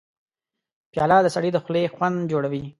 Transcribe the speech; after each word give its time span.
پیاله 0.91 1.17
د 1.23 1.27
سړي 1.35 1.49
د 1.53 1.57
خولې 1.63 1.91
خوند 1.95 2.17
جوړوي. 2.31 2.63